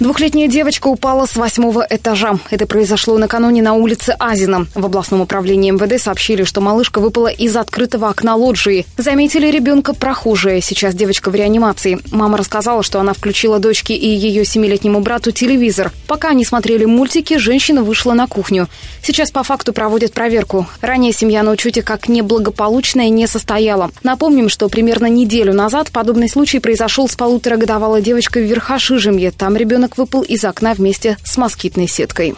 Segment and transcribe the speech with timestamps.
[0.00, 2.38] Двухлетняя девочка упала с восьмого этажа.
[2.50, 4.66] Это произошло накануне на улице Азина.
[4.74, 8.84] В областном управлении МВД сообщили, что малышка выпала из открытого окна лоджии.
[8.96, 10.60] Заметили ребенка прохожие.
[10.60, 12.00] Сейчас девочка в реанимации.
[12.10, 15.92] Мама рассказала, что она включила дочке и ее семилетнему брату телевизор.
[16.08, 18.68] Пока они смотрели мультики, женщина вышла на кухню.
[19.02, 20.66] Сейчас по факту проводят проверку.
[20.80, 23.90] Ранее семья на учете как неблагополучная не состояла.
[24.02, 29.30] Напомним, что примерно неделю назад подобный случай произошел с полуторагодовалой девочкой в Верхошижемье.
[29.30, 32.34] Там ребенок ребенок выпал из окна вместе с москитной сеткой.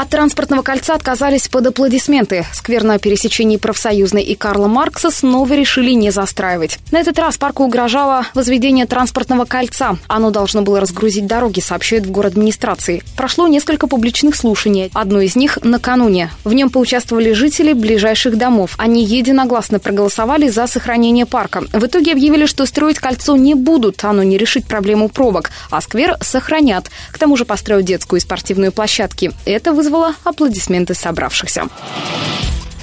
[0.00, 2.46] От транспортного кольца отказались под аплодисменты.
[2.54, 6.78] Сквер на пересечении профсоюзной и Карла Маркса снова решили не застраивать.
[6.90, 9.98] На этот раз парку угрожало возведение транспортного кольца.
[10.06, 13.02] Оно должно было разгрузить дороги, сообщают в город администрации.
[13.14, 14.90] Прошло несколько публичных слушаний.
[14.94, 16.30] Одно из них накануне.
[16.44, 18.76] В нем поучаствовали жители ближайших домов.
[18.78, 21.62] Они единогласно проголосовали за сохранение парка.
[21.74, 24.02] В итоге объявили, что строить кольцо не будут.
[24.02, 25.50] Оно не решит проблему пробок.
[25.70, 26.90] А сквер сохранят.
[27.12, 29.32] К тому же построят детскую и спортивную площадки.
[29.44, 29.89] Это вызвало
[30.24, 31.68] аплодисменты собравшихся.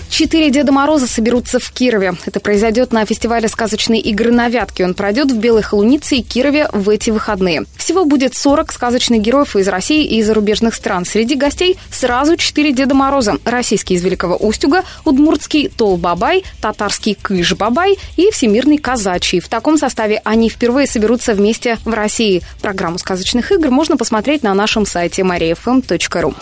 [0.10, 2.14] Четыре Деда Мороза соберутся в Кирове.
[2.26, 4.86] Это произойдет на фестивале сказочной игры на Вятке.
[4.86, 7.66] Он пройдет в Белой Холунице и Кирове в эти выходные.
[7.76, 11.06] Всего будет 40 сказочных героев из России и зарубежных стран.
[11.06, 13.38] Среди гостей сразу четыре Деда Мороза.
[13.46, 19.40] Российский из Великого Устюга, удмуртский Тол-Бабай, татарский Кыш-Бабай и всемирный Казачий.
[19.40, 22.42] В таком составе они впервые соберутся вместе в России.
[22.62, 26.36] Программу сказочных игр можно посмотреть на нашем сайте mariafm.ru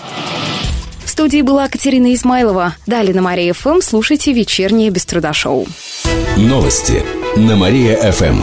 [1.15, 2.75] студии была Катерина Измайлова.
[2.85, 5.65] Далее на Мария ФМ слушайте вечернее без труда шоу.
[6.35, 7.03] Новости
[7.37, 8.41] на Мария ФМ.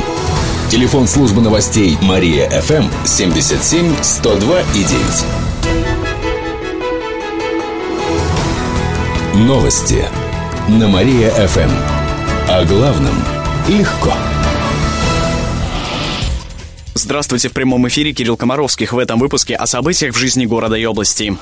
[0.71, 4.85] Телефон службы новостей Мария ФМ 77 102 и
[9.35, 9.47] 9.
[9.47, 10.07] Новости
[10.69, 11.71] на Мария ФМ.
[12.49, 13.23] О главном
[13.69, 14.15] легко.
[16.95, 20.87] Здравствуйте в прямом эфире Кирилл Комаровских в этом выпуске о событиях в жизни города и
[20.87, 21.37] области.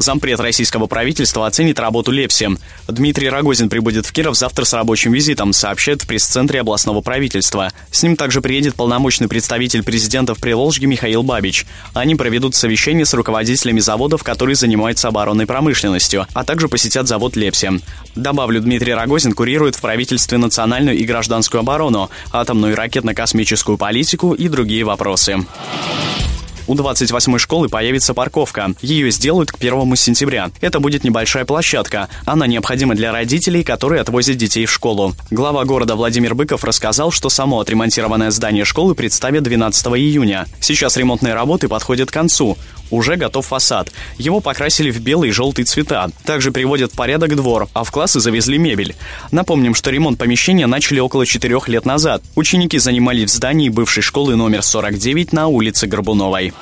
[0.00, 2.48] Зампред российского правительства оценит работу Лепси.
[2.88, 7.70] Дмитрий Рогозин прибудет в Киров завтра с рабочим визитом, сообщает в пресс-центре областного правительства.
[7.90, 11.66] С ним также приедет полномочный представитель президента в Приволжье Михаил Бабич.
[11.92, 17.70] Они проведут совещание с руководителями заводов, которые занимаются оборонной промышленностью, а также посетят завод Лепси.
[18.14, 24.48] Добавлю, Дмитрий Рогозин курирует в правительстве национальную и гражданскую оборону, атомную и ракетно-космическую политику и
[24.48, 25.44] другие вопросы.
[26.70, 28.74] У 28-й школы появится парковка.
[28.80, 30.52] Ее сделают к 1 сентября.
[30.60, 32.08] Это будет небольшая площадка.
[32.26, 35.16] Она необходима для родителей, которые отвозят детей в школу.
[35.32, 40.46] Глава города Владимир Быков рассказал, что само отремонтированное здание школы представят 12 июня.
[40.60, 42.56] Сейчас ремонтные работы подходят к концу
[42.90, 43.92] уже готов фасад.
[44.18, 46.10] Его покрасили в белый и желтый цвета.
[46.24, 48.94] Также приводят в порядок двор, а в классы завезли мебель.
[49.30, 52.22] Напомним, что ремонт помещения начали около четырех лет назад.
[52.34, 56.52] Ученики занимались в здании бывшей школы номер 49 на улице Горбуновой.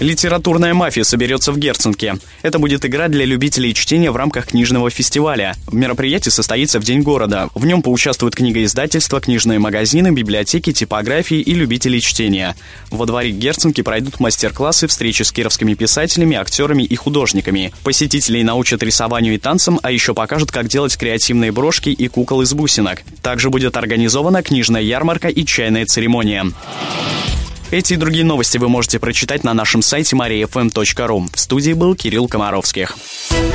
[0.00, 2.16] Литературная мафия соберется в Герценке.
[2.42, 5.54] Это будет игра для любителей чтения в рамках книжного фестиваля.
[5.70, 7.48] Мероприятие состоится в День города.
[7.54, 12.56] В нем поучаствуют книгоиздательства, книжные магазины, библиотеки, типографии и любители чтения.
[12.90, 17.72] Во дворе Герценки пройдут мастер-классы, встречи с кировскими писателями, актерами и художниками.
[17.84, 22.52] Посетителей научат рисованию и танцам, а еще покажут, как делать креативные брошки и кукол из
[22.52, 23.02] бусинок.
[23.22, 26.46] Также будет организована книжная ярмарка и чайная церемония.
[27.74, 31.28] Эти и другие новости вы можете прочитать на нашем сайте mariafm.ru.
[31.34, 32.96] В студии был Кирилл Комаровских.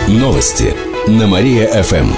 [0.09, 0.75] Новости
[1.07, 2.11] на Мария-ФМ.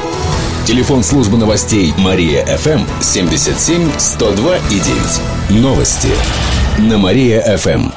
[0.65, 5.61] Телефон службы новостей Мария-ФМ 77 102 и 9.
[5.61, 6.09] Новости
[6.79, 7.91] на Мария-ФМ.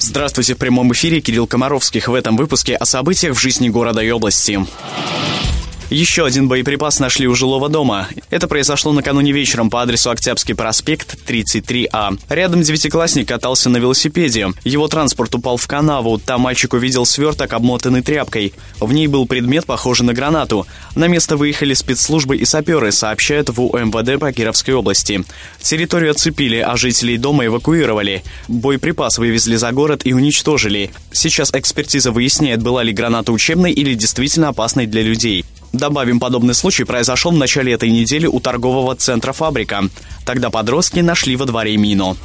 [0.00, 4.10] Здравствуйте в прямом эфире Кирилл Комаровских в этом выпуске о событиях в жизни города и
[4.10, 4.58] области.
[5.90, 8.08] Еще один боеприпас нашли у жилого дома.
[8.28, 12.18] Это произошло накануне вечером по адресу Октябрьский проспект, 33А.
[12.28, 14.48] Рядом девятиклассник катался на велосипеде.
[14.64, 16.18] Его транспорт упал в канаву.
[16.18, 18.52] Там мальчик увидел сверток, обмотанный тряпкой.
[18.80, 20.66] В ней был предмет, похожий на гранату.
[20.94, 25.24] На место выехали спецслужбы и саперы, сообщают в УМВД по Кировской области.
[25.58, 28.22] Территорию оцепили, а жителей дома эвакуировали.
[28.46, 30.90] Боеприпас вывезли за город и уничтожили.
[31.12, 35.46] Сейчас экспертиза выясняет, была ли граната учебной или действительно опасной для людей.
[35.72, 39.84] Добавим, подобный случай произошел в начале этой недели у торгового центра «Фабрика».
[40.24, 42.16] Тогда подростки нашли во дворе мину.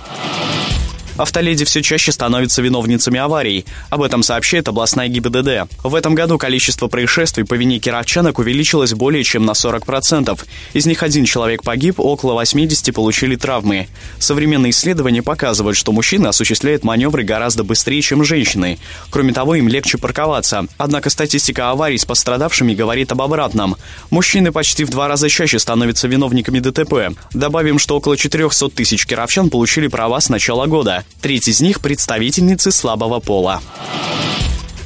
[1.15, 3.65] Автоледи все чаще становятся виновницами аварий.
[3.92, 5.71] Об этом сообщает областная ГИБДД.
[5.83, 10.39] В этом году количество происшествий по вине кировчанок увеличилось более чем на 40%.
[10.74, 13.88] Из них один человек погиб, около 80 получили травмы.
[14.18, 18.80] Современные исследования показывают, что мужчины осуществляют маневры гораздо быстрее, чем женщины.
[19.12, 20.65] Кроме того, им легче парковаться.
[20.80, 23.75] Однако статистика аварий с пострадавшими говорит об обратном.
[24.10, 27.15] Мужчины почти в два раза чаще становятся виновниками ДТП.
[27.33, 31.02] Добавим, что около 400 тысяч кировчан получили права с начала года.
[31.21, 33.61] Треть из них– представительницы слабого пола.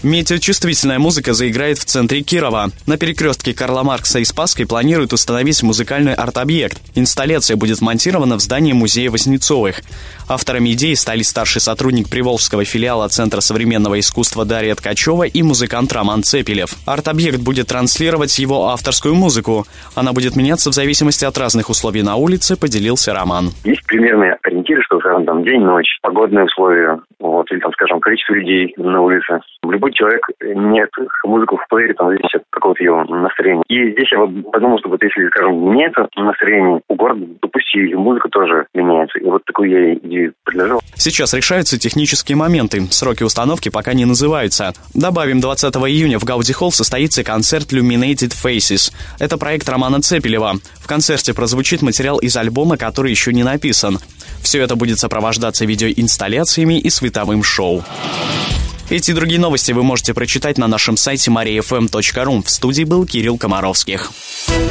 [0.04, 2.70] Метеочувствительная музыка заиграет в центре Кирова.
[2.86, 6.80] На перекрестке Карла Маркса и Спасской планируют установить музыкальный арт-объект.
[6.94, 9.82] Инсталляция будет монтирована в здании музея Воснецовых.
[10.30, 16.22] Авторами идеи стали старший сотрудник Приволжского филиала Центра современного искусства Дарья Ткачева и музыкант Роман
[16.22, 16.76] Цепелев.
[16.86, 19.66] Арт-объект будет транслировать его авторскую музыку.
[19.96, 23.52] Она будет меняться в зависимости от разных условий на улице, поделился Роман.
[23.64, 28.74] Есть примерные ориентиры, что, скажем, там день-ночь, погодные условия, вот, или там, скажем, количество людей
[28.78, 29.40] на улице.
[29.64, 30.92] Любой человек меняет
[31.24, 33.64] музыку в плеере, там, зависит от какого-то его настроения.
[33.68, 34.20] И здесь я
[34.52, 39.20] подумал, что вот если, скажем, меняется настроение, у города, допустим, музыка тоже меняется.
[39.20, 40.82] И вот такую я идею предложил.
[40.96, 42.88] Сейчас решаются технические моменты.
[42.92, 44.74] Сроки установки пока не называются.
[44.94, 48.94] Добавим, 20 июня в Гауди Холл состоится концерт Luminated Faces.
[49.20, 50.54] Это проект Романа Цепелева.
[50.76, 54.00] В концерте прозвучит материал из альбома, который еще не написан.
[54.42, 57.84] Все это будет сопровождаться видеоинсталляциями и световым шоу.
[58.90, 62.44] Эти и другие новости вы можете прочитать на нашем сайте mariafm.ru.
[62.44, 64.12] В студии был Кирилл Комаровских.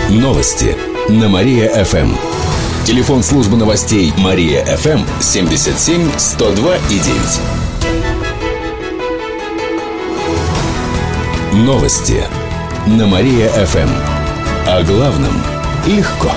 [0.08, 0.74] Новости
[1.10, 2.45] на Мария-ФМ.
[2.86, 7.00] Телефон службы новостей Мария-ФМ 77 102 и
[11.50, 11.66] 9.
[11.66, 12.22] Новости
[12.86, 13.88] на Мария-ФМ.
[14.68, 15.32] О главном
[15.88, 16.30] легко.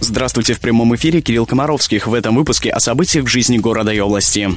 [0.00, 2.06] Здравствуйте в прямом эфире Кирилл Комаровских.
[2.06, 4.54] В этом выпуске о событиях в жизни города и области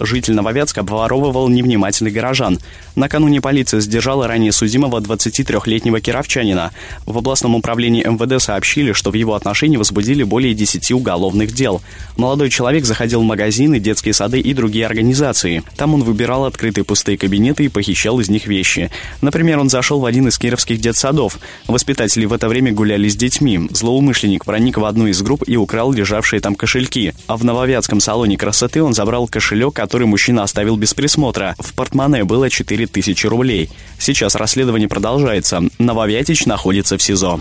[0.00, 2.58] житель Нововятска обворовывал невнимательных горожан.
[2.96, 6.72] Накануне полиция задержала ранее судимого 23-летнего кировчанина.
[7.06, 11.82] В областном управлении МВД сообщили, что в его отношении возбудили более 10 уголовных дел.
[12.16, 15.62] Молодой человек заходил в магазины, детские сады и другие организации.
[15.76, 18.90] Там он выбирал открытые пустые кабинеты и похищал из них вещи.
[19.20, 21.38] Например, он зашел в один из кировских детсадов.
[21.66, 23.68] Воспитатели в это время гуляли с детьми.
[23.70, 27.14] Злоумышленник проник в одну из групп и украл лежавшие там кошельки.
[27.26, 31.56] А в Нововятском салоне красоты он забрал кошелек, который мужчина оставил без присмотра.
[31.58, 33.68] В портмоне было 4000 рублей.
[33.98, 35.64] Сейчас расследование продолжается.
[35.80, 37.40] Нововятич находится в СИЗО.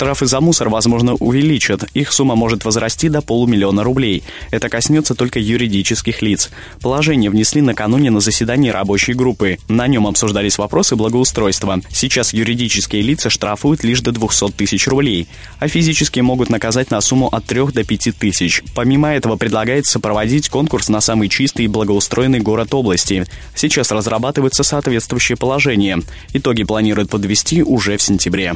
[0.00, 1.84] Штрафы за мусор, возможно, увеличат.
[1.92, 4.22] Их сумма может возрасти до полумиллиона рублей.
[4.50, 6.48] Это коснется только юридических лиц.
[6.80, 9.58] Положение внесли накануне на заседании рабочей группы.
[9.68, 11.82] На нем обсуждались вопросы благоустройства.
[11.90, 17.28] Сейчас юридические лица штрафуют лишь до 200 тысяч рублей, а физические могут наказать на сумму
[17.28, 18.62] от 3 до 5 тысяч.
[18.74, 23.26] Помимо этого предлагается проводить конкурс на самый чистый и благоустроенный город области.
[23.54, 25.98] Сейчас разрабатывается соответствующее положение.
[26.32, 28.54] Итоги планируют подвести уже в сентябре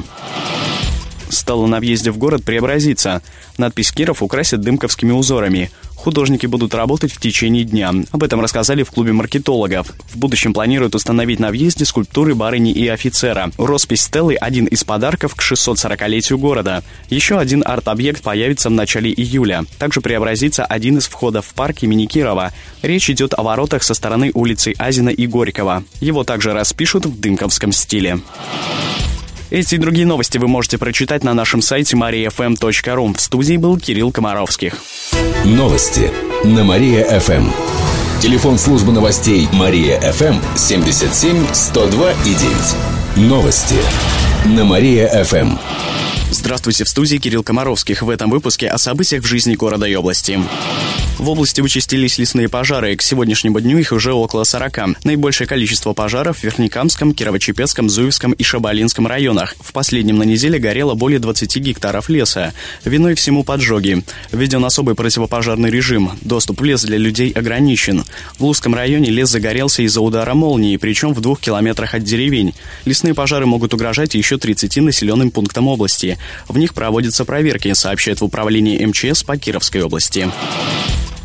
[1.35, 3.21] стала на въезде в город преобразиться.
[3.57, 5.69] Надпись Киров украсят дымковскими узорами.
[5.95, 7.91] Художники будут работать в течение дня.
[8.11, 9.91] Об этом рассказали в клубе маркетологов.
[10.11, 13.51] В будущем планируют установить на въезде скульптуры барыни и офицера.
[13.57, 16.83] Роспись Стеллы– один из подарков к 640-летию города.
[17.09, 19.65] Еще один арт-объект появится в начале июля.
[19.79, 22.51] Также преобразится один из входов в парк имени Кирова.
[22.81, 25.83] Речь идет о воротах со стороны улицы Азина и Горького.
[26.01, 28.19] Его также распишут в дымковском стиле.
[29.51, 33.15] Эти и другие новости вы можете прочитать на нашем сайте mariafm.ru.
[33.15, 34.81] В студии был Кирилл Комаровских.
[35.45, 36.11] Новости
[36.43, 37.51] на Мария-ФМ.
[38.21, 42.33] Телефон службы новостей Мария-ФМ 77 102 и
[43.15, 43.29] 9.
[43.29, 43.75] Новости
[44.45, 45.57] на Мария-ФМ.
[46.31, 48.01] Здравствуйте, в студии Кирилл Комаровских.
[48.01, 50.39] В этом выпуске о событиях в жизни города и области.
[51.17, 52.93] В области участились лесные пожары.
[52.95, 55.05] К сегодняшнему дню их уже около 40.
[55.05, 59.55] Наибольшее количество пожаров в Верхнекамском, Кирово-Чепецком, Зуевском и Шабалинском районах.
[59.61, 62.53] В последнем на неделе горело более 20 гектаров леса.
[62.83, 64.03] Виной всему поджоги.
[64.33, 66.11] Введен особый противопожарный режим.
[66.21, 68.03] Доступ в лес для людей ограничен.
[68.37, 72.53] В Лузском районе лес загорелся из-за удара молнии, причем в двух километрах от деревень.
[72.83, 76.17] Лесные пожары могут угрожать еще 30 населенным пунктам области.
[76.49, 80.29] В них проводятся проверки, сообщает в управлении МЧС по Кировской области.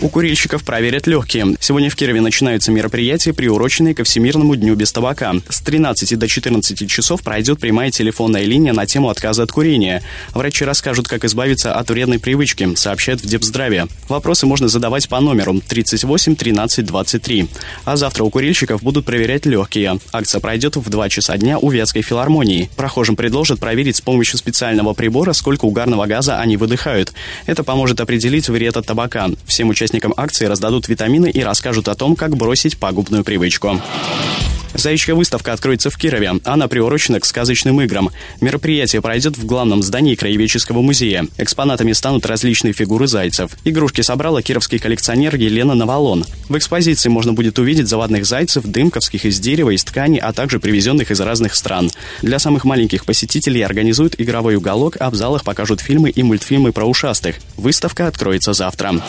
[0.03, 1.57] У курильщиков проверят легкие.
[1.61, 5.35] Сегодня в Кирове начинаются мероприятия, приуроченные ко Всемирному дню без табака.
[5.51, 10.03] С 13 до 14 часов пройдет прямая телефонная линия на тему отказа от курения.
[10.33, 13.89] Врачи расскажут, как избавиться от вредной привычки, сообщают в Депздраве.
[14.09, 17.49] Вопросы можно задавать по номеру 38 13 23.
[17.85, 19.99] А завтра у курильщиков будут проверять легкие.
[20.15, 22.71] Акция пройдет в 2 часа дня у Вятской филармонии.
[22.75, 27.13] Прохожим предложат проверить с помощью специального прибора, сколько угарного газа они выдыхают.
[27.45, 29.29] Это поможет определить вред от табака.
[29.45, 33.81] Всем участникам участникам акции раздадут витамины и расскажут о том, как бросить пагубную привычку.
[34.75, 36.33] Заячья выставка откроется в Кирове.
[36.45, 38.11] Она приурочена к сказочным играм.
[38.41, 41.27] Мероприятие пройдет в главном здании Краеведческого музея.
[41.39, 43.51] Экспонатами станут различные фигуры зайцев.
[43.65, 46.25] Игрушки собрала кировский коллекционер Елена Навалон.
[46.49, 51.11] В экспозиции можно будет увидеть заводных зайцев, дымковских из дерева, из ткани, а также привезенных
[51.11, 51.91] из разных стран.
[52.23, 56.85] Для самых маленьких посетителей организуют игровой уголок, а в залах покажут фильмы и мультфильмы про
[56.85, 57.37] ушастых.
[57.57, 59.03] Выставка откроется завтра.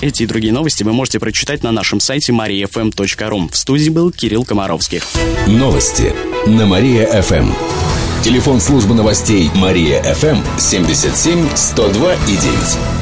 [0.00, 3.50] Эти и другие новости вы можете прочитать на нашем сайте mariafm.ru.
[3.50, 5.04] В студии был Кирилл Комаровских.
[5.46, 6.14] Новости
[6.46, 7.52] на Мария-ФМ.
[8.22, 12.97] Телефон службы новостей Мария-ФМ 77 102 и 9.